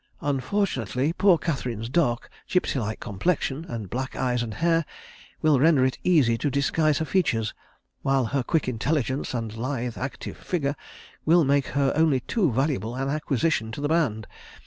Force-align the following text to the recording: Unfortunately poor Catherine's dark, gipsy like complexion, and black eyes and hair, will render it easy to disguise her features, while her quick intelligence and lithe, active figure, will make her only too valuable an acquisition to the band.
Unfortunately 0.21 1.13
poor 1.13 1.37
Catherine's 1.37 1.87
dark, 1.87 2.27
gipsy 2.47 2.79
like 2.79 2.99
complexion, 2.99 3.65
and 3.65 3.87
black 3.87 4.15
eyes 4.15 4.41
and 4.41 4.55
hair, 4.55 4.83
will 5.43 5.59
render 5.59 5.85
it 5.85 5.99
easy 6.03 6.39
to 6.39 6.49
disguise 6.49 6.97
her 6.97 7.05
features, 7.05 7.53
while 8.01 8.25
her 8.33 8.41
quick 8.41 8.67
intelligence 8.67 9.35
and 9.35 9.55
lithe, 9.55 9.99
active 9.99 10.37
figure, 10.37 10.75
will 11.23 11.43
make 11.45 11.67
her 11.77 11.93
only 11.95 12.21
too 12.21 12.51
valuable 12.51 12.95
an 12.95 13.09
acquisition 13.09 13.71
to 13.71 13.79
the 13.79 13.89
band. 13.89 14.25